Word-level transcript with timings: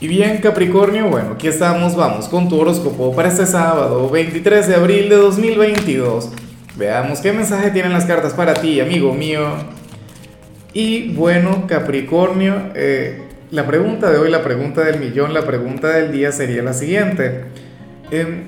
Y 0.00 0.06
bien 0.06 0.38
Capricornio, 0.38 1.08
bueno, 1.08 1.32
aquí 1.32 1.48
estamos, 1.48 1.96
vamos 1.96 2.28
con 2.28 2.48
tu 2.48 2.60
horóscopo 2.60 3.16
para 3.16 3.30
este 3.30 3.46
sábado 3.46 4.08
23 4.08 4.68
de 4.68 4.74
abril 4.76 5.08
de 5.08 5.16
2022. 5.16 6.30
Veamos 6.76 7.18
qué 7.20 7.32
mensaje 7.32 7.72
tienen 7.72 7.92
las 7.92 8.04
cartas 8.04 8.32
para 8.32 8.54
ti, 8.54 8.78
amigo 8.78 9.12
mío. 9.12 9.48
Y 10.72 11.12
bueno, 11.14 11.66
Capricornio, 11.66 12.70
eh, 12.76 13.24
la 13.50 13.66
pregunta 13.66 14.08
de 14.08 14.18
hoy, 14.18 14.30
la 14.30 14.44
pregunta 14.44 14.82
del 14.82 15.00
millón, 15.00 15.34
la 15.34 15.44
pregunta 15.44 15.88
del 15.88 16.12
día 16.12 16.30
sería 16.30 16.62
la 16.62 16.74
siguiente. 16.74 17.46
Em, 18.12 18.44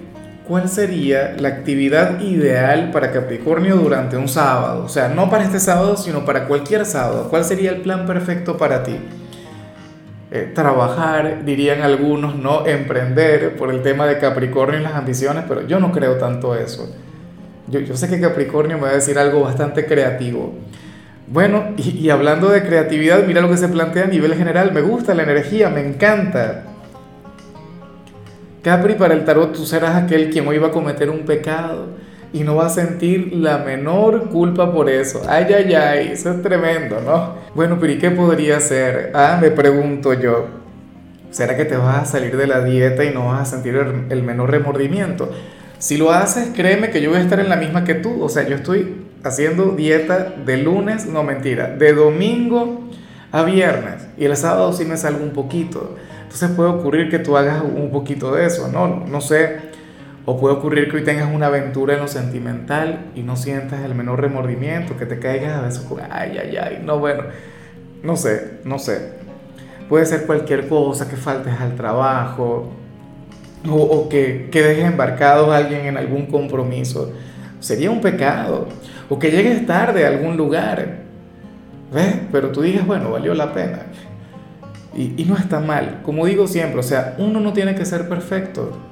¿Cuál 0.47 0.69
sería 0.69 1.35
la 1.37 1.49
actividad 1.49 2.21
ideal 2.21 2.93
para 2.93 3.11
Capricornio 3.11 3.75
durante 3.75 4.17
un 4.17 4.29
sábado? 4.29 4.85
O 4.85 4.89
sea, 4.89 5.09
no 5.09 5.29
para 5.29 5.43
este 5.43 5.59
sábado, 5.59 5.97
sino 5.97 6.25
para 6.25 6.47
cualquier 6.47 6.87
sábado. 6.87 7.27
¿Cuál 7.29 7.45
sería 7.45 7.71
el 7.73 7.81
plan 7.81 8.07
perfecto 8.07 8.57
para 8.57 8.85
ti? 8.85 8.97
Eh, 10.33 10.53
trabajar, 10.55 11.45
dirían 11.45 11.83
algunos, 11.83 12.37
no 12.37 12.65
emprender 12.65 13.57
por 13.57 13.71
el 13.71 13.83
tema 13.83 14.07
de 14.07 14.19
Capricornio 14.19 14.79
y 14.79 14.83
las 14.83 14.95
ambiciones, 14.95 15.45
pero 15.49 15.67
yo 15.67 15.81
no 15.81 15.91
creo 15.91 16.19
tanto 16.19 16.55
eso. 16.55 16.95
Yo, 17.67 17.97
sé 17.97 18.09
que 18.09 18.21
Capricornio 18.21 18.77
me 18.77 18.85
va 18.85 18.91
a 18.91 18.95
decir 18.95 19.19
algo 19.19 19.41
bastante 19.41 19.87
creativo. 19.87 20.55
Bueno, 21.27 21.75
y, 21.77 21.99
y 21.99 22.11
hablando 22.11 22.49
de 22.49 22.63
creatividad, 22.63 23.25
mira 23.25 23.41
lo 23.41 23.49
que 23.49 23.57
se 23.57 23.69
plantea 23.69 24.05
a 24.05 24.09
nivel 24.09 24.35
general, 24.35 24.73
me 24.73 24.81
gusta 24.83 25.15
la 25.15 25.25
energía, 25.25 25.69
me 25.69 25.85
encanta. 25.87 26.65
Capri, 28.63 28.95
para 28.95 29.15
el 29.15 29.25
tarot 29.25 29.53
tú 29.53 29.67
serás 29.67 29.97
aquel 29.97 30.31
quien 30.31 30.47
hoy 30.47 30.59
va 30.59 30.69
a 30.69 30.73
cometer 30.73 31.11
un 31.11 31.21
pecado 31.21 31.89
y 32.33 32.41
no 32.41 32.57
va 32.57 32.67
a 32.67 32.71
sentir 32.71 33.33
la 33.33 33.59
menor 33.59 34.29
culpa 34.29 34.73
por 34.73 34.89
eso. 34.89 35.23
Ay, 35.29 35.47
ay, 35.53 35.75
ay, 35.75 36.11
eso 36.13 36.31
es 36.31 36.43
tremendo, 36.43 37.01
¿no? 37.01 37.35
Bueno, 37.55 37.79
pero 37.81 37.93
¿y 37.93 37.99
qué 37.99 38.11
podría 38.11 38.59
hacer? 38.59 39.11
Ah, 39.15 39.39
me 39.41 39.51
pregunto 39.51 40.15
yo. 40.15 40.61
¿Será 41.31 41.57
que 41.57 41.65
te 41.65 41.77
vas 41.77 42.03
a 42.03 42.05
salir 42.05 42.37
de 42.37 42.47
la 42.47 42.63
dieta 42.65 43.05
y 43.05 43.13
no 43.13 43.27
vas 43.27 43.43
a 43.43 43.45
sentir 43.45 43.77
el, 44.09 44.23
menor 44.23 44.51
remordimiento? 44.51 45.31
Si 45.79 45.97
lo 45.97 46.13
haces, 46.13 46.51
créeme 46.55 46.91
que 46.91 47.01
yo 47.01 47.11
voy 47.11 47.19
a 47.19 47.23
estar 47.23 47.41
en 47.41 47.49
la 47.49 47.57
misma 47.57 47.85
que 47.85 47.95
tú. 47.95 48.23
O 48.23 48.29
sea, 48.29 48.47
yo 48.47 48.57
estoy 48.57 48.97
haciendo 49.25 49.67
dieta 49.77 50.35
de 50.45 50.57
lunes, 50.57 51.07
no 51.07 51.23
mentira, 51.23 51.69
de 51.69 51.93
domingo 51.93 52.89
a 53.33 53.43
viernes. 53.45 54.07
Y 54.19 54.25
el 54.25 54.37
sábado 54.37 54.73
sí 54.73 54.85
me 54.85 54.97
salgo 54.97 55.23
un 55.23 55.31
poquito. 55.31 55.97
Entonces 56.23 56.51
puede 56.51 56.71
ocurrir 56.71 57.11
que 57.11 57.19
tú 57.19 57.37
hagas 57.37 57.63
un 57.63 57.91
poquito 57.91 58.33
de 58.35 58.47
eso, 58.47 58.69
¿no? 58.69 59.05
No 59.07 59.21
sé 59.21 59.70
o 60.27 60.39
puede 60.39 60.55
ocurrir 60.55 60.91
que 60.91 60.99
hoy 60.99 61.05
tengas 61.05 61.33
una 61.33 61.47
aventura 61.47 61.95
en 61.95 62.01
lo 62.01 62.09
sentimental 62.09 63.07
y 63.15 63.23
no 63.23 63.37
sientas 63.37 63.83
el 63.85 63.95
menor 63.95 64.21
remordimiento, 64.21 64.97
que 64.97 65.07
te 65.07 65.19
caigas 65.19 65.57
a 65.59 65.63
veces 65.63 65.81
con, 65.81 66.01
ay, 66.11 66.39
ay, 66.39 66.57
ay, 66.57 66.83
no, 66.85 66.99
bueno, 66.99 67.25
no 68.03 68.17
sé, 68.17 68.59
no 68.65 68.79
sé. 68.79 69.13
Puede 69.89 70.07
ser 70.07 70.27
cualquier 70.27 70.69
cosa, 70.69 71.09
que 71.09 71.17
faltes 71.17 71.55
al 71.61 71.75
trabajo 71.75 72.71
o, 73.69 74.09
que, 74.09 74.49
que 74.53 74.63
dejes 74.63 74.85
embarcado 74.85 75.53
a 75.53 75.57
alguien 75.57 75.87
en 75.87 75.97
algún 75.97 76.27
compromiso. 76.27 77.13
Sería 77.59 77.91
un 77.91 78.01
pecado. 78.01 78.69
O 79.09 79.19
que 79.19 79.31
llegues 79.31 79.67
tarde 79.67 80.05
a 80.05 80.09
algún 80.09 80.37
lugar. 80.37 81.01
¿Ves? 81.93 82.15
Pero 82.31 82.51
tú 82.51 82.63
digas, 82.63 82.87
bueno, 82.87 83.11
valió 83.11 83.35
la 83.35 83.53
pena. 83.53 83.81
Y, 84.97 85.21
y 85.21 85.25
no 85.25 85.37
está 85.37 85.59
mal. 85.59 86.01
Como 86.05 86.25
digo 86.25 86.47
siempre, 86.47 86.79
o 86.79 86.85
sea, 86.85 87.17
uno 87.19 87.41
no 87.41 87.53
tiene 87.53 87.75
que 87.75 87.85
ser 87.85 88.09
perfecto 88.09 88.90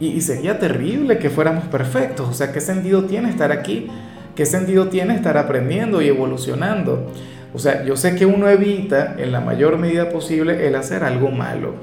y, 0.00 0.20
sería 0.22 0.58
terrible 0.58 1.18
que 1.18 1.28
fuéramos 1.28 1.64
perfectos. 1.64 2.28
O 2.28 2.32
sea, 2.32 2.52
¿qué 2.52 2.60
sentido 2.60 3.04
tiene 3.04 3.28
estar 3.28 3.52
aquí? 3.52 3.88
¿Qué 4.34 4.46
sentido 4.46 4.88
tiene 4.88 5.14
estar 5.14 5.36
aprendiendo 5.36 6.00
y 6.00 6.08
evolucionando? 6.08 7.12
O 7.52 7.58
sea, 7.58 7.84
yo 7.84 7.96
sé 7.96 8.14
que 8.14 8.24
uno 8.24 8.48
evita 8.48 9.14
en 9.18 9.30
la 9.30 9.40
mayor 9.40 9.76
medida 9.76 10.08
posible 10.08 10.66
el 10.66 10.74
hacer 10.74 11.04
algo 11.04 11.30
malo. 11.30 11.74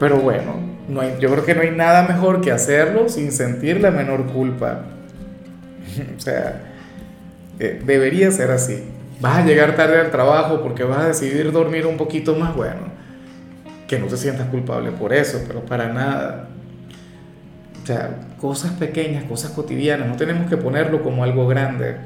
Pero 0.00 0.18
bueno, 0.18 0.56
no 0.88 1.00
hay, 1.00 1.14
yo 1.20 1.30
creo 1.30 1.44
que 1.44 1.54
no 1.54 1.60
hay 1.60 1.70
nada 1.70 2.08
mejor 2.08 2.40
que 2.40 2.50
hacerlo 2.50 3.08
sin 3.08 3.30
sentir 3.30 3.80
la 3.80 3.92
menor 3.92 4.26
culpa. 4.26 4.80
o 6.16 6.20
sea, 6.20 6.62
eh, 7.60 7.80
debería 7.84 8.30
ser 8.32 8.50
así. 8.50 8.82
Vas 9.20 9.38
a 9.38 9.46
llegar 9.46 9.76
tarde 9.76 10.00
al 10.00 10.10
trabajo 10.10 10.62
porque 10.62 10.82
vas 10.82 10.98
a 10.98 11.06
decidir 11.06 11.52
dormir 11.52 11.86
un 11.86 11.96
poquito 11.96 12.34
más 12.34 12.56
bueno. 12.56 12.90
Que 13.86 14.00
no 14.00 14.06
te 14.06 14.16
sientas 14.16 14.48
culpable 14.48 14.90
por 14.90 15.12
eso, 15.12 15.44
pero 15.46 15.60
para 15.60 15.92
nada. 15.92 16.48
O 17.82 17.86
sea, 17.86 18.20
cosas 18.40 18.72
pequeñas, 18.72 19.24
cosas 19.24 19.50
cotidianas, 19.52 20.08
no 20.08 20.16
tenemos 20.16 20.48
que 20.48 20.56
ponerlo 20.56 21.02
como 21.02 21.24
algo 21.24 21.48
grande. 21.48 21.96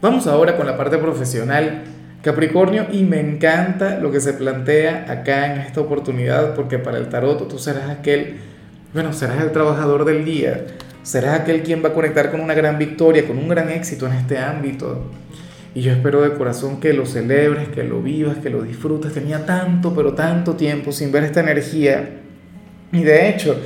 Vamos 0.00 0.26
ahora 0.26 0.56
con 0.56 0.66
la 0.66 0.76
parte 0.76 0.98
profesional. 0.98 1.82
Capricornio, 2.22 2.86
y 2.92 3.04
me 3.04 3.20
encanta 3.20 3.98
lo 3.98 4.10
que 4.10 4.20
se 4.20 4.32
plantea 4.32 5.06
acá 5.08 5.52
en 5.52 5.60
esta 5.60 5.80
oportunidad, 5.80 6.54
porque 6.54 6.78
para 6.78 6.98
el 6.98 7.08
tarot 7.08 7.48
tú 7.48 7.58
serás 7.58 7.88
aquel, 7.88 8.36
bueno, 8.92 9.12
serás 9.12 9.40
el 9.42 9.52
trabajador 9.52 10.04
del 10.04 10.24
día, 10.24 10.66
serás 11.02 11.40
aquel 11.40 11.62
quien 11.62 11.84
va 11.84 11.90
a 11.90 11.92
conectar 11.92 12.30
con 12.30 12.40
una 12.40 12.54
gran 12.54 12.78
victoria, 12.78 13.26
con 13.26 13.38
un 13.38 13.48
gran 13.48 13.70
éxito 13.70 14.06
en 14.06 14.14
este 14.14 14.38
ámbito. 14.38 15.10
Y 15.74 15.82
yo 15.82 15.92
espero 15.92 16.22
de 16.22 16.32
corazón 16.32 16.80
que 16.80 16.92
lo 16.94 17.06
celebres, 17.06 17.68
que 17.68 17.84
lo 17.84 18.00
vivas, 18.00 18.38
que 18.38 18.50
lo 18.50 18.62
disfrutes. 18.62 19.12
Tenía 19.12 19.44
tanto, 19.44 19.94
pero 19.94 20.14
tanto 20.14 20.54
tiempo 20.54 20.90
sin 20.90 21.12
ver 21.12 21.22
esta 21.24 21.40
energía. 21.40 22.10
Y 22.92 23.02
de 23.02 23.28
hecho, 23.28 23.56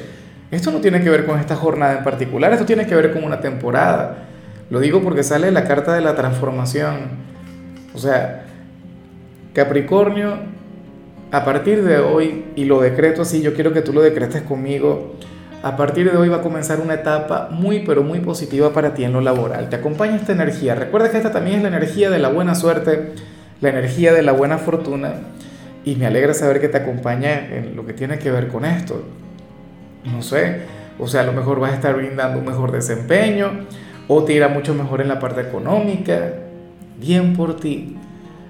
esto 0.51 0.73
no 0.73 0.81
tiene 0.81 1.01
que 1.01 1.11
ver 1.11 1.27
con 1.27 1.39
esta 1.39 1.55
jornada 1.55 1.99
en 1.99 2.05
particular, 2.05 2.53
esto 2.53 2.65
tiene 2.65 2.87
que 2.87 2.95
ver 2.95 3.13
con 3.13 3.23
una 3.23 3.41
temporada. 3.41 4.25
Lo 4.69 4.81
digo 4.81 5.01
porque 5.01 5.23
sale 5.23 5.51
la 5.53 5.65
carta 5.65 5.95
de 5.95 6.01
la 6.01 6.17
transformación. 6.17 7.31
O 7.95 7.99
sea, 7.99 8.47
Capricornio, 9.53 10.39
a 11.31 11.45
partir 11.45 11.85
de 11.85 11.99
hoy, 11.99 12.47
y 12.57 12.65
lo 12.65 12.81
decreto 12.81 13.23
así, 13.23 13.43
yo 13.43 13.55
quiero 13.55 13.73
que 13.73 13.83
tú 13.83 13.93
lo 13.93 14.03
decretes 14.03 14.43
conmigo, 14.43 15.15
a 15.63 15.77
partir 15.77 16.11
de 16.11 16.17
hoy 16.17 16.29
va 16.29 16.39
a 16.39 16.43
comenzar 16.43 16.81
una 16.81 16.95
etapa 16.95 17.49
muy, 17.51 17.81
pero 17.81 18.03
muy 18.03 18.19
positiva 18.21 18.73
para 18.73 18.95
ti 18.95 19.05
en 19.05 19.13
lo 19.13 19.21
laboral. 19.21 19.69
Te 19.69 19.77
acompaña 19.77 20.17
esta 20.17 20.33
energía. 20.33 20.75
Recuerda 20.75 21.11
que 21.11 21.19
esta 21.19 21.31
también 21.31 21.57
es 21.57 21.63
la 21.63 21.69
energía 21.69 22.11
de 22.11 22.19
la 22.19 22.29
buena 22.29 22.55
suerte, 22.55 23.13
la 23.61 23.69
energía 23.69 24.13
de 24.13 24.23
la 24.23 24.33
buena 24.33 24.59
fortuna, 24.59 25.13
y 25.85 25.95
me 25.95 26.07
alegra 26.07 26.35
saber 26.35 26.61
que 26.61 26.69
te 26.69 26.79
acompaña 26.79 27.47
en 27.55 27.77
lo 27.77 27.87
que 27.87 27.93
tiene 27.93 28.19
que 28.19 28.31
ver 28.31 28.49
con 28.49 28.65
esto 28.65 29.05
no 30.05 30.23
sé, 30.23 30.63
o 30.99 31.07
sea, 31.09 31.23
a 31.23 31.25
lo 31.25 31.33
mejor 31.33 31.61
vas 31.61 31.73
a 31.73 31.77
estar 31.77 31.97
brindando 31.97 32.39
un 32.39 32.47
mejor 32.47 32.73
desempeño 32.73 33.67
o 34.09 34.25
te 34.25 34.35
irá 34.35 34.49
mucho 34.49 34.75
mejor 34.75 35.01
en 35.01 35.09
la 35.09 35.19
parte 35.19 35.41
económica, 35.41 36.35
bien 36.99 37.35
por 37.35 37.57
ti. 37.57 37.97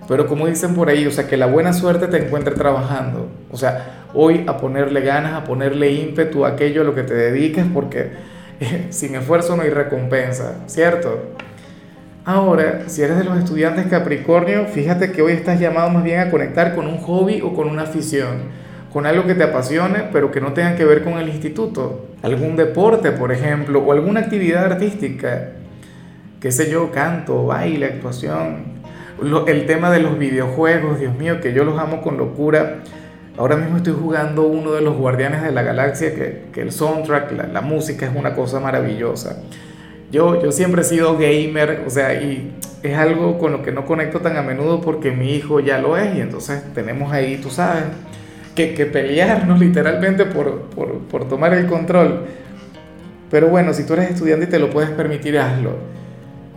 Pero 0.08 0.26
como 0.26 0.46
dicen 0.46 0.74
por 0.74 0.88
ahí, 0.88 1.06
o 1.06 1.10
sea, 1.12 1.28
que 1.28 1.36
la 1.36 1.46
buena 1.46 1.72
suerte 1.72 2.08
te 2.08 2.24
encuentre 2.24 2.54
trabajando. 2.54 3.28
O 3.50 3.56
sea, 3.56 4.06
hoy 4.12 4.44
a 4.48 4.56
ponerle 4.56 5.02
ganas, 5.02 5.34
a 5.34 5.44
ponerle 5.44 5.92
ímpetu 5.92 6.44
a 6.44 6.48
aquello 6.48 6.80
a 6.80 6.84
lo 6.84 6.94
que 6.94 7.04
te 7.04 7.14
dediques, 7.14 7.64
porque 7.72 8.10
eh, 8.60 8.86
sin 8.90 9.14
esfuerzo 9.14 9.56
no 9.56 9.62
hay 9.62 9.70
recompensa, 9.70 10.64
¿cierto? 10.66 11.36
Ahora, 12.24 12.84
si 12.88 13.02
eres 13.02 13.18
de 13.18 13.24
los 13.24 13.38
estudiantes 13.38 13.86
Capricornio, 13.86 14.66
fíjate 14.66 15.12
que 15.12 15.22
hoy 15.22 15.32
estás 15.32 15.60
llamado 15.60 15.90
más 15.90 16.02
bien 16.02 16.20
a 16.20 16.30
conectar 16.30 16.74
con 16.74 16.86
un 16.86 16.98
hobby 16.98 17.40
o 17.40 17.54
con 17.54 17.68
una 17.68 17.82
afición 17.82 18.59
con 18.92 19.06
algo 19.06 19.24
que 19.26 19.34
te 19.34 19.44
apasione, 19.44 20.04
pero 20.12 20.30
que 20.30 20.40
no 20.40 20.52
tenga 20.52 20.74
que 20.74 20.84
ver 20.84 21.04
con 21.04 21.14
el 21.14 21.28
instituto. 21.28 22.06
Algún 22.22 22.56
deporte, 22.56 23.12
por 23.12 23.32
ejemplo, 23.32 23.80
o 23.80 23.92
alguna 23.92 24.20
actividad 24.20 24.64
artística, 24.64 25.50
qué 26.40 26.50
sé 26.50 26.70
yo, 26.70 26.90
canto, 26.90 27.46
baile, 27.46 27.86
actuación. 27.86 28.80
el 29.46 29.66
tema 29.66 29.90
de 29.90 30.00
los 30.00 30.18
videojuegos, 30.18 30.98
Dios 30.98 31.14
mío, 31.16 31.40
que 31.40 31.52
yo 31.52 31.64
los 31.64 31.78
amo 31.78 32.02
con 32.02 32.16
locura. 32.16 32.78
Ahora 33.36 33.56
mismo 33.56 33.76
estoy 33.76 33.94
jugando 33.98 34.42
uno 34.42 34.72
de 34.72 34.80
los 34.80 34.96
Guardianes 34.96 35.42
de 35.42 35.52
la 35.52 35.62
Galaxia, 35.62 36.14
que, 36.14 36.46
que 36.52 36.60
el 36.60 36.72
soundtrack, 36.72 37.32
la, 37.32 37.46
la, 37.46 37.60
música 37.60 38.06
es 38.06 38.12
una 38.14 38.34
cosa 38.34 38.58
maravillosa. 38.58 39.42
Yo, 40.10 40.42
yo 40.42 40.50
siempre 40.50 40.82
he 40.82 40.84
sido 40.84 41.16
gamer, 41.16 41.84
o 41.86 41.90
sea, 41.90 42.14
y 42.14 42.52
es 42.82 42.98
algo 42.98 43.38
con 43.38 43.52
lo 43.52 43.62
que 43.62 43.70
no 43.70 43.86
conecto 43.86 44.20
tan 44.20 44.36
a 44.36 44.42
menudo 44.42 44.80
porque 44.80 45.12
mi 45.12 45.34
hijo 45.34 45.60
ya 45.60 45.78
lo 45.78 45.96
es, 45.96 46.16
y 46.16 46.20
entonces 46.20 46.62
tenemos 46.74 47.12
ahí, 47.12 47.36
tú 47.36 47.50
sabes, 47.50 47.84
que, 48.54 48.74
que 48.74 48.86
pelearnos 48.86 49.58
literalmente 49.58 50.26
por, 50.26 50.62
por, 50.70 50.98
por 51.00 51.28
tomar 51.28 51.54
el 51.54 51.66
control. 51.66 52.26
Pero 53.30 53.48
bueno, 53.48 53.72
si 53.72 53.84
tú 53.84 53.94
eres 53.94 54.10
estudiante 54.10 54.46
y 54.46 54.48
te 54.48 54.58
lo 54.58 54.70
puedes 54.70 54.90
permitir, 54.90 55.38
hazlo. 55.38 55.76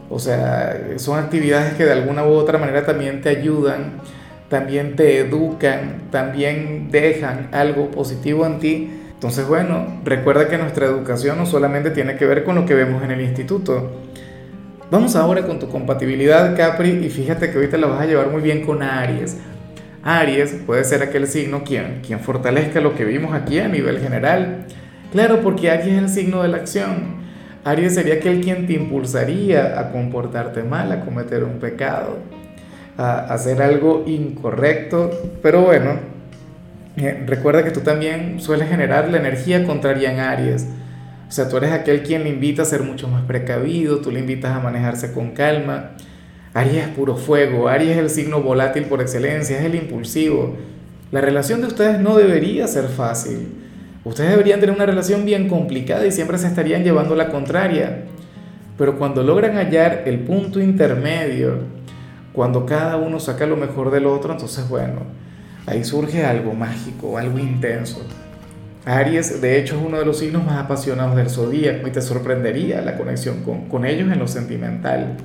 O 0.10 0.19
sea, 0.19 0.80
son 0.98 1.19
actividades 1.19 1.74
que 1.74 1.86
de 1.86 1.92
alguna 1.92 2.24
u 2.25 2.31
otra 2.31 2.57
manera 2.57 2.86
también 2.86 3.22
te 3.22 3.30
ayudan, 3.30 4.01
también 4.50 4.95
te 4.95 5.19
educan, 5.19 6.10
también 6.12 6.90
dejan 6.92 7.50
algo 7.51 7.90
positivo 7.90 8.46
en 8.46 8.60
ti. 8.60 8.92
Entonces, 9.13 9.48
bueno, 9.48 10.01
recuerda 10.04 10.48
que 10.48 10.57
nuestra 10.57 10.86
educación 10.86 11.38
no 11.38 11.46
solamente 11.46 11.92
tiene 11.92 12.18
que 12.18 12.25
ver 12.25 12.44
con 12.44 12.56
lo 12.56 12.66
que 12.66 12.74
vemos 12.74 13.04
en 13.04 13.12
el 13.12 13.22
instituto. 13.22 13.92
Vamos 14.92 15.16
ahora 15.16 15.44
con 15.48 15.60
tu 15.60 15.69
compatibilidad, 15.69 16.56
Capri, 16.56 16.89
y 16.89 17.10
fíjate 17.10 17.50
que 17.50 17.56
ahorita 17.56 17.78
la 17.78 17.88
vas 17.88 18.01
a 18.01 18.06
llevar 18.06 18.30
muy 18.30 18.42
bien 18.42 18.63
con 18.63 18.84
Aries. 18.84 19.38
Aries 20.04 20.56
puede 20.66 20.84
ser 20.84 21.02
aquel 21.02 21.28
signo 21.28 21.64
quien, 21.64 22.02
quien 22.06 22.20
fortalezca 22.20 22.82
lo 22.82 22.96
que 22.96 23.06
vimos 23.06 23.34
aquí 23.34 23.60
a 23.60 23.68
nivel 23.68 24.00
general. 24.00 24.66
Claro, 25.12 25.42
porque 25.42 25.72
Aries 25.72 25.94
es 25.94 26.00
el 26.00 26.10
signo 26.10 26.44
de 26.44 26.50
la 26.50 26.58
acción. 26.58 27.24
Aries 27.64 27.96
sería 27.96 28.16
aquel 28.16 28.42
quien 28.42 28.68
te 28.68 28.74
impulsaría 28.74 29.80
a 29.80 29.92
comportarte 29.92 30.64
mal, 30.64 30.92
a 30.92 31.00
cometer 31.00 31.44
un 31.46 31.60
pecado, 31.60 32.18
a 32.98 33.34
hacer 33.34 33.62
algo 33.62 34.04
incorrecto. 34.06 35.10
Pero 35.42 35.62
bueno, 35.62 36.00
eh, 36.98 37.24
recuerda 37.26 37.64
que 37.64 37.72
tú 37.72 37.80
también 37.80 38.42
sueles 38.42 38.68
generar 38.68 39.10
la 39.10 39.18
energía 39.18 39.66
contraria 39.66 40.12
en 40.12 40.20
Aries. 40.20 40.68
O 41.30 41.32
sea, 41.32 41.48
tú 41.48 41.58
eres 41.58 41.72
aquel 41.72 42.04
quien 42.04 42.24
le 42.24 42.30
invita 42.30 42.64
a 42.64 42.66
ser 42.66 42.84
mucho 42.84 43.08
más 43.08 43.24
precavido, 43.24 44.00
tú 44.00 44.12
le 44.12 44.20
invitas 44.20 44.52
a 44.52 44.60
manejarse 44.60 45.14
con 45.14 45.32
calma. 45.32 45.92
Aries 46.54 46.84
es 46.84 46.90
puro 46.90 47.16
fuego, 47.16 47.68
Aries 47.68 47.92
es 47.92 47.98
el 47.98 48.10
signo 48.10 48.42
volátil 48.42 48.84
por 48.86 49.02
excelencia, 49.02 49.60
es 49.60 49.66
el 49.66 49.76
impulsivo. 49.76 50.56
La 51.12 51.20
relación 51.20 51.62
de 51.62 51.68
ustedes 51.68 52.00
no 52.00 52.16
debería 52.16 52.68
ser 52.68 52.86
fácil. 52.86 53.48
Ustedes 54.04 54.32
deberían 54.32 54.60
tener 54.60 54.76
una 54.76 54.86
relación 54.86 55.26
bien 55.26 55.48
complicada 55.48 56.06
y 56.06 56.12
siempre 56.12 56.38
se 56.38 56.48
estarían 56.48 56.84
llevando 56.84 57.16
la 57.16 57.30
contraria. 57.30 58.04
Pero 58.78 58.98
cuando 58.98 59.24
logran 59.24 59.56
hallar 59.56 60.04
el 60.06 60.20
punto 60.20 60.60
intermedio, 60.60 61.60
cuando 62.34 62.66
cada 62.66 62.98
uno 62.98 63.20
saca 63.20 63.46
lo 63.46 63.56
mejor 63.56 63.92
del 63.92 64.06
otro, 64.06 64.34
entonces 64.34 64.68
bueno, 64.68 65.02
ahí 65.66 65.84
surge 65.84 66.26
algo 66.26 66.54
mágico, 66.54 67.18
algo 67.18 67.40
intenso. 67.40 68.06
Aries, 68.86 69.42
de 69.42 69.60
hecho, 69.60 69.78
es 69.78 69.86
uno 69.86 69.98
de 69.98 70.06
los 70.06 70.18
signos 70.18 70.46
más 70.46 70.62
apasionados 70.62 71.16
del 71.16 71.30
zodíaco 71.30 71.88
y 71.88 71.92
te 71.92 72.02
sorprendería 72.02 72.82
la 72.82 72.98
conexión 72.98 73.42
con, 73.44 73.70
con 73.70 73.86
ellos 73.86 74.12
en 74.12 74.20
lo 74.20 74.28
sentimental. 74.28 75.16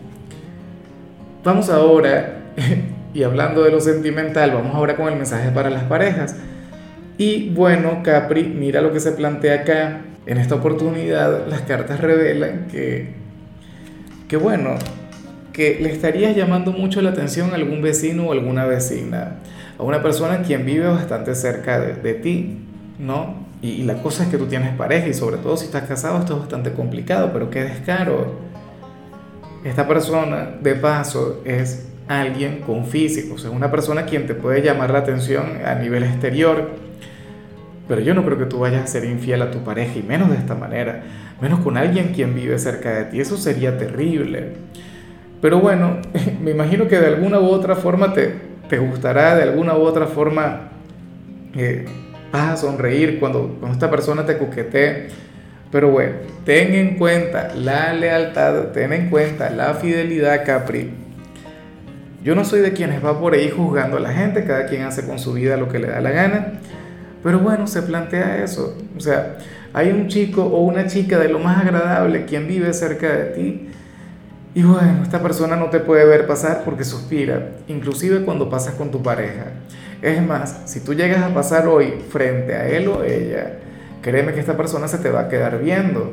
Vamos 1.44 1.70
ahora, 1.70 2.40
y 3.14 3.22
hablando 3.22 3.62
de 3.62 3.70
lo 3.70 3.80
sentimental, 3.80 4.50
vamos 4.50 4.74
ahora 4.74 4.96
con 4.96 5.08
el 5.08 5.16
mensaje 5.16 5.50
para 5.50 5.70
las 5.70 5.84
parejas. 5.84 6.34
Y 7.16 7.50
bueno, 7.50 8.02
Capri, 8.02 8.44
mira 8.44 8.80
lo 8.80 8.92
que 8.92 9.00
se 9.00 9.12
plantea 9.12 9.60
acá. 9.60 10.00
En 10.26 10.38
esta 10.38 10.56
oportunidad 10.56 11.46
las 11.48 11.62
cartas 11.62 12.00
revelan 12.00 12.66
que, 12.70 13.14
que 14.28 14.36
bueno, 14.36 14.74
que 15.52 15.78
le 15.80 15.90
estarías 15.90 16.36
llamando 16.36 16.72
mucho 16.72 17.00
la 17.02 17.10
atención 17.10 17.52
a 17.52 17.54
algún 17.54 17.82
vecino 17.82 18.26
o 18.26 18.32
alguna 18.32 18.66
vecina, 18.66 19.36
a 19.78 19.82
una 19.82 20.02
persona 20.02 20.42
quien 20.42 20.66
vive 20.66 20.86
bastante 20.86 21.34
cerca 21.34 21.80
de, 21.80 22.14
ti, 22.14 22.58
¿no? 22.98 23.46
Y, 23.62 23.70
y, 23.70 23.82
la 23.84 24.02
cosa 24.02 24.24
es 24.24 24.28
que 24.28 24.38
tú 24.38 24.46
tienes 24.46 24.76
pareja 24.76 25.08
y 25.08 25.14
sobre 25.14 25.38
todo 25.38 25.56
si 25.56 25.64
estás 25.64 25.84
casado 25.84 26.18
esto 26.18 26.34
es 26.34 26.40
bastante 26.40 26.72
complicado, 26.72 27.30
pero 27.32 27.48
qué 27.50 27.64
descaro. 27.64 28.47
Esta 29.64 29.88
persona, 29.88 30.50
de 30.60 30.74
paso, 30.74 31.42
es 31.44 31.88
alguien 32.06 32.60
con 32.60 32.86
físico, 32.86 33.34
o 33.34 33.38
sea, 33.38 33.50
una 33.50 33.70
persona 33.70 34.06
quien 34.06 34.26
te 34.26 34.34
puede 34.34 34.62
llamar 34.62 34.90
la 34.90 35.00
atención 35.00 35.58
a 35.64 35.74
nivel 35.74 36.04
exterior, 36.04 36.70
pero 37.86 38.00
yo 38.00 38.14
no 38.14 38.24
creo 38.24 38.38
que 38.38 38.46
tú 38.46 38.60
vayas 38.60 38.84
a 38.84 38.86
ser 38.86 39.04
infiel 39.04 39.42
a 39.42 39.50
tu 39.50 39.58
pareja 39.58 39.98
y 39.98 40.02
menos 40.02 40.30
de 40.30 40.36
esta 40.36 40.54
manera, 40.54 41.02
menos 41.40 41.60
con 41.60 41.76
alguien 41.76 42.12
quien 42.14 42.34
vive 42.34 42.58
cerca 42.58 42.90
de 42.90 43.04
ti, 43.06 43.20
eso 43.20 43.36
sería 43.36 43.76
terrible. 43.76 44.52
Pero 45.40 45.60
bueno, 45.60 45.98
me 46.42 46.50
imagino 46.50 46.88
que 46.88 46.98
de 46.98 47.06
alguna 47.06 47.40
u 47.40 47.46
otra 47.46 47.76
forma 47.76 48.12
te, 48.12 48.34
te 48.68 48.78
gustará, 48.78 49.36
de 49.36 49.42
alguna 49.42 49.76
u 49.76 49.82
otra 49.82 50.06
forma 50.06 50.70
eh, 51.54 51.84
vas 52.32 52.52
a 52.52 52.56
sonreír 52.56 53.18
cuando, 53.18 53.56
cuando 53.58 53.72
esta 53.72 53.90
persona 53.90 54.24
te 54.24 54.38
coquetee. 54.38 55.27
Pero 55.70 55.90
bueno, 55.90 56.14
ten 56.44 56.74
en 56.74 56.96
cuenta 56.96 57.54
la 57.54 57.92
lealtad, 57.92 58.68
ten 58.72 58.92
en 58.92 59.10
cuenta 59.10 59.50
la 59.50 59.74
fidelidad, 59.74 60.44
Capri. 60.44 60.90
Yo 62.24 62.34
no 62.34 62.44
soy 62.44 62.60
de 62.60 62.72
quienes 62.72 63.04
va 63.04 63.18
por 63.20 63.34
ahí 63.34 63.50
juzgando 63.50 63.98
a 63.98 64.00
la 64.00 64.12
gente, 64.12 64.44
cada 64.44 64.66
quien 64.66 64.82
hace 64.82 65.06
con 65.06 65.18
su 65.18 65.34
vida 65.34 65.56
lo 65.56 65.68
que 65.68 65.78
le 65.78 65.88
da 65.88 66.00
la 66.00 66.10
gana. 66.10 66.52
Pero 67.22 67.38
bueno, 67.40 67.66
se 67.66 67.82
plantea 67.82 68.42
eso. 68.42 68.76
O 68.96 69.00
sea, 69.00 69.38
hay 69.72 69.90
un 69.90 70.08
chico 70.08 70.42
o 70.44 70.62
una 70.62 70.86
chica 70.86 71.18
de 71.18 71.28
lo 71.28 71.38
más 71.38 71.62
agradable 71.62 72.24
quien 72.24 72.48
vive 72.48 72.72
cerca 72.72 73.08
de 73.08 73.24
ti 73.26 73.68
y 74.58 74.62
bueno, 74.64 75.04
esta 75.04 75.22
persona 75.22 75.54
no 75.54 75.66
te 75.70 75.78
puede 75.78 76.04
ver 76.04 76.26
pasar 76.26 76.62
porque 76.64 76.82
suspira, 76.82 77.50
inclusive 77.68 78.24
cuando 78.24 78.50
pasas 78.50 78.74
con 78.74 78.90
tu 78.90 79.02
pareja. 79.02 79.52
Es 80.02 80.20
más, 80.20 80.62
si 80.64 80.80
tú 80.80 80.94
llegas 80.94 81.22
a 81.22 81.32
pasar 81.32 81.68
hoy 81.68 81.94
frente 82.10 82.54
a 82.54 82.66
él 82.68 82.88
o 82.88 83.04
ella, 83.04 83.58
créeme 84.02 84.32
que 84.32 84.40
esta 84.40 84.56
persona 84.56 84.88
se 84.88 84.98
te 84.98 85.10
va 85.10 85.20
a 85.22 85.28
quedar 85.28 85.58
viendo. 85.58 86.12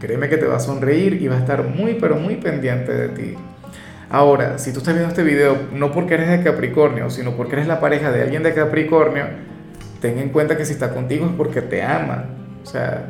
Créeme 0.00 0.28
que 0.28 0.36
te 0.36 0.46
va 0.46 0.56
a 0.56 0.60
sonreír 0.60 1.20
y 1.22 1.28
va 1.28 1.36
a 1.36 1.38
estar 1.38 1.64
muy, 1.64 1.94
pero 1.94 2.16
muy 2.16 2.36
pendiente 2.36 2.92
de 2.92 3.08
ti. 3.08 3.34
Ahora, 4.10 4.58
si 4.58 4.72
tú 4.72 4.78
estás 4.78 4.94
viendo 4.94 5.08
este 5.08 5.22
video 5.22 5.56
no 5.72 5.92
porque 5.92 6.14
eres 6.14 6.28
de 6.28 6.42
Capricornio, 6.42 7.10
sino 7.10 7.36
porque 7.36 7.54
eres 7.54 7.66
la 7.66 7.80
pareja 7.80 8.10
de 8.12 8.22
alguien 8.22 8.42
de 8.42 8.52
Capricornio, 8.54 9.24
ten 10.00 10.18
en 10.18 10.28
cuenta 10.28 10.56
que 10.56 10.64
si 10.64 10.72
está 10.72 10.90
contigo 10.90 11.26
es 11.26 11.32
porque 11.32 11.62
te 11.62 11.82
ama. 11.82 12.26
O 12.62 12.66
sea, 12.66 13.06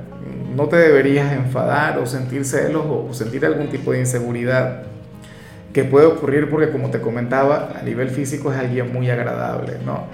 no 0.54 0.68
te 0.68 0.76
deberías 0.76 1.32
enfadar 1.32 1.98
o 1.98 2.06
sentir 2.06 2.44
celos 2.44 2.84
o 2.86 3.12
sentir 3.12 3.44
algún 3.44 3.68
tipo 3.68 3.92
de 3.92 4.00
inseguridad 4.00 4.84
que 5.74 5.84
puede 5.84 6.06
ocurrir 6.06 6.48
porque 6.48 6.70
como 6.70 6.90
te 6.90 7.00
comentaba, 7.00 7.72
a 7.78 7.82
nivel 7.82 8.08
físico 8.08 8.52
es 8.52 8.58
alguien 8.58 8.92
muy 8.92 9.10
agradable, 9.10 9.74
¿no? 9.84 10.04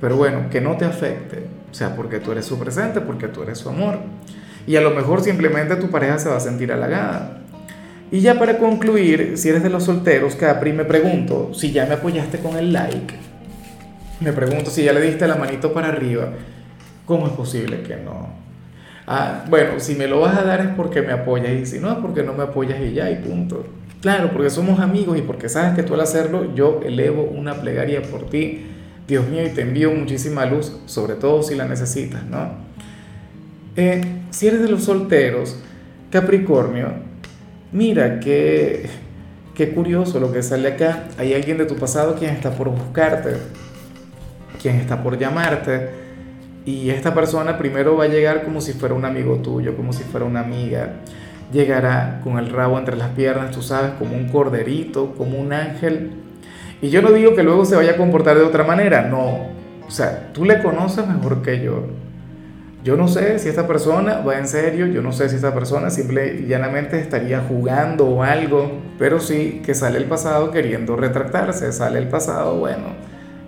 Pero 0.00 0.16
bueno, 0.16 0.50
que 0.50 0.60
no 0.60 0.76
te 0.76 0.84
afecte, 0.84 1.46
o 1.70 1.74
sea, 1.74 1.94
porque 1.94 2.18
tú 2.18 2.32
eres 2.32 2.46
su 2.46 2.58
presente, 2.58 3.00
porque 3.00 3.28
tú 3.28 3.42
eres 3.42 3.58
su 3.58 3.68
amor. 3.68 3.98
Y 4.66 4.76
a 4.76 4.80
lo 4.80 4.90
mejor 4.90 5.22
simplemente 5.22 5.76
tu 5.76 5.90
pareja 5.90 6.18
se 6.18 6.28
va 6.28 6.36
a 6.36 6.40
sentir 6.40 6.72
halagada. 6.72 7.38
Y 8.10 8.20
ya 8.20 8.38
para 8.38 8.58
concluir, 8.58 9.34
si 9.36 9.48
eres 9.48 9.62
de 9.62 9.70
los 9.70 9.84
solteros, 9.84 10.34
Capri, 10.34 10.72
me 10.72 10.84
pregunto 10.84 11.52
si 11.54 11.70
ya 11.70 11.86
me 11.86 11.94
apoyaste 11.94 12.38
con 12.38 12.56
el 12.56 12.72
like. 12.72 13.14
Me 14.20 14.32
pregunto 14.32 14.70
si 14.70 14.82
ya 14.82 14.92
le 14.92 15.00
diste 15.00 15.26
la 15.28 15.36
manito 15.36 15.72
para 15.72 15.88
arriba. 15.88 16.28
¿Cómo 17.06 17.26
es 17.26 17.32
posible 17.32 17.82
que 17.82 17.96
no? 17.96 18.28
Ah, 19.06 19.44
bueno, 19.48 19.78
si 19.78 19.94
me 19.94 20.06
lo 20.06 20.20
vas 20.20 20.36
a 20.36 20.42
dar 20.42 20.60
es 20.60 20.68
porque 20.76 21.02
me 21.02 21.12
apoyas 21.12 21.52
y 21.52 21.66
si 21.66 21.78
no 21.78 21.90
es 21.90 21.98
porque 21.98 22.22
no 22.22 22.32
me 22.32 22.44
apoyas 22.44 22.80
y 22.80 22.92
ya 22.92 23.10
y 23.10 23.16
punto. 23.16 23.64
Claro, 24.00 24.30
porque 24.32 24.50
somos 24.50 24.80
amigos 24.80 25.18
y 25.18 25.22
porque 25.22 25.48
sabes 25.48 25.74
que 25.74 25.82
tú 25.82 25.94
al 25.94 26.00
hacerlo 26.00 26.54
yo 26.54 26.80
elevo 26.84 27.22
una 27.22 27.54
plegaria 27.54 28.02
por 28.02 28.28
ti, 28.30 28.66
Dios 29.10 29.28
mío, 29.28 29.44
y 29.44 29.50
te 29.50 29.62
envío 29.62 29.92
muchísima 29.92 30.46
luz, 30.46 30.72
sobre 30.86 31.14
todo 31.14 31.42
si 31.42 31.56
la 31.56 31.66
necesitas, 31.66 32.24
¿no? 32.24 32.52
Eh, 33.76 34.00
si 34.30 34.46
eres 34.46 34.62
de 34.62 34.68
los 34.68 34.84
solteros, 34.84 35.56
Capricornio, 36.10 36.94
mira 37.72 38.20
qué, 38.20 38.88
qué 39.54 39.72
curioso 39.72 40.20
lo 40.20 40.32
que 40.32 40.42
sale 40.42 40.68
acá. 40.68 41.08
Hay 41.18 41.34
alguien 41.34 41.58
de 41.58 41.66
tu 41.66 41.76
pasado 41.76 42.14
quien 42.14 42.30
está 42.30 42.52
por 42.52 42.70
buscarte, 42.70 43.34
quien 44.60 44.76
está 44.76 45.02
por 45.02 45.18
llamarte 45.18 45.90
y 46.64 46.90
esta 46.90 47.14
persona 47.14 47.56
primero 47.58 47.96
va 47.96 48.04
a 48.04 48.08
llegar 48.08 48.44
como 48.44 48.60
si 48.60 48.72
fuera 48.72 48.94
un 48.94 49.04
amigo 49.04 49.36
tuyo, 49.36 49.76
como 49.76 49.92
si 49.92 50.04
fuera 50.04 50.26
una 50.26 50.40
amiga. 50.40 51.00
Llegará 51.52 52.20
con 52.22 52.38
el 52.38 52.50
rabo 52.50 52.78
entre 52.78 52.96
las 52.96 53.08
piernas, 53.10 53.50
tú 53.50 53.62
sabes, 53.62 53.92
como 53.98 54.14
un 54.14 54.28
corderito, 54.28 55.14
como 55.16 55.38
un 55.38 55.52
ángel. 55.52 56.12
Y 56.82 56.90
yo 56.90 57.02
no 57.02 57.12
digo 57.12 57.34
que 57.34 57.42
luego 57.42 57.64
se 57.64 57.76
vaya 57.76 57.92
a 57.92 57.96
comportar 57.96 58.36
de 58.38 58.44
otra 58.44 58.64
manera, 58.64 59.02
no. 59.02 59.48
O 59.86 59.90
sea, 59.90 60.30
tú 60.32 60.44
le 60.44 60.62
conoces 60.62 61.06
mejor 61.06 61.42
que 61.42 61.60
yo. 61.60 61.84
Yo 62.82 62.96
no 62.96 63.08
sé 63.08 63.38
si 63.38 63.50
esta 63.50 63.66
persona 63.66 64.20
va 64.20 64.38
en 64.38 64.48
serio, 64.48 64.86
yo 64.86 65.02
no 65.02 65.12
sé 65.12 65.28
si 65.28 65.36
esta 65.36 65.52
persona 65.52 65.90
simple 65.90 66.36
y 66.40 66.46
llanamente 66.46 66.98
estaría 66.98 67.40
jugando 67.40 68.06
o 68.06 68.22
algo, 68.22 68.72
pero 68.98 69.20
sí 69.20 69.60
que 69.64 69.74
sale 69.74 69.98
el 69.98 70.06
pasado 70.06 70.50
queriendo 70.50 70.96
retractarse, 70.96 71.72
sale 71.72 71.98
el 71.98 72.08
pasado, 72.08 72.56
bueno, 72.56 72.94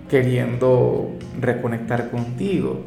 queriendo 0.07 1.13
reconectar 1.41 2.11
contigo. 2.11 2.81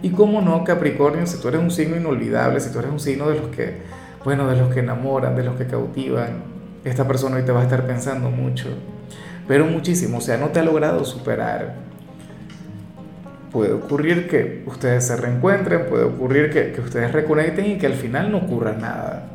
Y 0.00 0.10
cómo 0.10 0.40
no, 0.40 0.62
Capricornio, 0.62 1.26
si 1.26 1.40
tú 1.40 1.48
eres 1.48 1.60
un 1.60 1.72
signo 1.72 1.96
inolvidable, 1.96 2.60
si 2.60 2.72
tú 2.72 2.78
eres 2.78 2.92
un 2.92 3.00
signo 3.00 3.28
de 3.28 3.40
los 3.40 3.48
que, 3.48 3.78
bueno, 4.24 4.46
de 4.46 4.56
los 4.56 4.72
que 4.72 4.80
enamoran, 4.80 5.34
de 5.34 5.42
los 5.42 5.56
que 5.56 5.66
cautivan, 5.66 6.44
esta 6.84 7.08
persona 7.08 7.36
hoy 7.36 7.42
te 7.42 7.50
va 7.50 7.60
a 7.60 7.64
estar 7.64 7.84
pensando 7.84 8.30
mucho, 8.30 8.68
pero 9.46 9.66
muchísimo, 9.66 10.18
o 10.18 10.20
sea, 10.20 10.36
no 10.36 10.48
te 10.48 10.60
ha 10.60 10.64
logrado 10.64 11.04
superar. 11.04 11.74
Puede 13.52 13.72
ocurrir 13.72 14.28
que 14.28 14.62
ustedes 14.66 15.06
se 15.06 15.16
reencuentren, 15.16 15.86
puede 15.86 16.04
ocurrir 16.04 16.50
que, 16.50 16.72
que 16.72 16.80
ustedes 16.80 17.12
reconecten 17.12 17.66
y 17.66 17.78
que 17.78 17.86
al 17.86 17.94
final 17.94 18.30
no 18.30 18.38
ocurra 18.38 18.72
nada, 18.72 19.30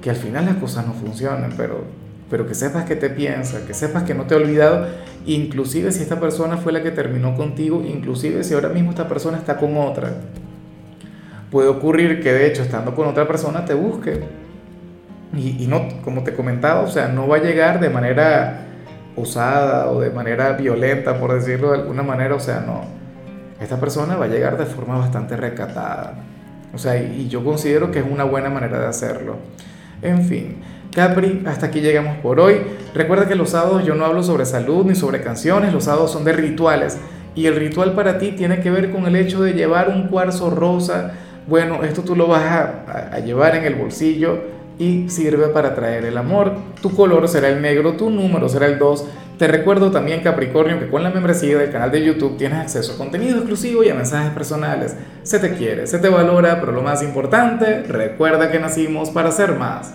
que 0.00 0.10
al 0.10 0.16
final 0.16 0.46
las 0.46 0.56
cosas 0.56 0.86
no 0.86 0.92
funcionen, 0.92 1.52
pero 1.56 1.84
pero 2.30 2.46
que 2.46 2.54
sepas 2.54 2.84
que 2.84 2.94
te 2.94 3.10
piensa, 3.10 3.66
que 3.66 3.74
sepas 3.74 4.04
que 4.04 4.14
no 4.14 4.24
te 4.24 4.34
ha 4.34 4.36
olvidado, 4.38 4.86
inclusive 5.26 5.90
si 5.90 6.02
esta 6.02 6.20
persona 6.20 6.56
fue 6.56 6.72
la 6.72 6.82
que 6.82 6.92
terminó 6.92 7.34
contigo, 7.34 7.82
inclusive 7.84 8.44
si 8.44 8.54
ahora 8.54 8.68
mismo 8.68 8.90
esta 8.90 9.08
persona 9.08 9.36
está 9.36 9.56
con 9.56 9.76
otra. 9.76 10.14
Puede 11.50 11.68
ocurrir 11.68 12.22
que 12.22 12.32
de 12.32 12.46
hecho 12.46 12.62
estando 12.62 12.94
con 12.94 13.08
otra 13.08 13.26
persona 13.26 13.64
te 13.64 13.74
busque. 13.74 14.20
Y, 15.36 15.66
no, 15.68 15.86
como 16.02 16.24
te 16.24 16.34
comentaba, 16.34 16.80
o 16.80 16.88
sea, 16.88 17.08
no 17.08 17.28
va 17.28 17.36
a 17.36 17.40
llegar 17.40 17.78
de 17.78 17.88
manera 17.88 18.66
osada 19.16 19.90
o 19.90 20.00
de 20.00 20.10
manera 20.10 20.52
violenta, 20.52 21.18
por 21.18 21.32
decirlo 21.32 21.72
de 21.72 21.78
alguna 21.78 22.02
manera, 22.02 22.34
o 22.34 22.40
sea, 22.40 22.60
no. 22.60 22.84
Esta 23.60 23.78
persona 23.78 24.16
va 24.16 24.24
a 24.24 24.28
llegar 24.28 24.56
de 24.56 24.66
forma 24.66 24.96
bastante 24.96 25.36
recatada. 25.36 26.14
O 26.74 26.78
sea, 26.78 26.96
y 26.96 27.28
yo 27.28 27.44
considero 27.44 27.90
que 27.90 27.98
es 27.98 28.04
una 28.08 28.24
buena 28.24 28.48
manera 28.48 28.78
de 28.78 28.86
hacerlo. 28.86 29.36
En 30.02 30.24
fin, 30.24 30.56
Capri, 30.94 31.42
hasta 31.46 31.66
aquí 31.66 31.80
llegamos 31.80 32.16
por 32.18 32.40
hoy. 32.40 32.62
Recuerda 32.94 33.28
que 33.28 33.34
los 33.34 33.50
sábados 33.50 33.84
yo 33.84 33.94
no 33.94 34.04
hablo 34.04 34.22
sobre 34.22 34.44
salud 34.44 34.86
ni 34.86 34.94
sobre 34.94 35.20
canciones, 35.20 35.72
los 35.72 35.84
sábados 35.84 36.10
son 36.10 36.24
de 36.24 36.32
rituales. 36.32 36.98
Y 37.34 37.46
el 37.46 37.56
ritual 37.56 37.92
para 37.92 38.18
ti 38.18 38.32
tiene 38.32 38.60
que 38.60 38.70
ver 38.70 38.90
con 38.90 39.06
el 39.06 39.14
hecho 39.14 39.42
de 39.42 39.52
llevar 39.52 39.88
un 39.88 40.08
cuarzo 40.08 40.50
rosa. 40.50 41.12
Bueno, 41.46 41.84
esto 41.84 42.02
tú 42.02 42.16
lo 42.16 42.26
vas 42.26 42.42
a, 42.42 43.18
llevar 43.20 43.54
en 43.56 43.64
el 43.64 43.74
bolsillo 43.74 44.59
y 44.80 45.10
sirve 45.10 45.48
para 45.48 45.74
traer 45.74 46.06
el 46.06 46.16
amor. 46.16 46.54
Tu 46.80 46.90
color 46.96 47.28
será 47.28 47.48
el 47.48 47.60
negro, 47.60 47.92
tu 47.92 48.08
número 48.08 48.48
será 48.48 48.66
el 48.66 48.78
2 48.78 49.04
Te 49.38 49.46
recuerdo 49.46 49.90
también, 49.90 50.22
Capricornio, 50.22 50.80
que 50.80 50.88
con 50.88 51.02
la 51.02 51.10
membresía 51.10 51.58
del 51.58 51.70
canal 51.70 51.90
de 51.90 52.02
YouTube 52.02 52.38
tienes 52.38 52.58
acceso 52.58 52.94
a 52.94 52.96
contenido 52.96 53.36
exclusivo 53.36 53.84
y 53.84 53.90
a 53.90 53.94
mensajes 53.94 54.32
personales. 54.32 54.96
Se 55.22 55.38
te 55.38 55.52
quiere, 55.52 55.86
se 55.86 55.98
te 55.98 56.08
valora, 56.08 56.60
pero 56.60 56.72
lo 56.72 56.80
más 56.80 57.02
importante, 57.02 57.82
recuerda 57.82 58.50
que 58.50 58.58
nacimos 58.58 59.10
para 59.10 59.30
ser 59.30 59.54
más. 59.54 59.94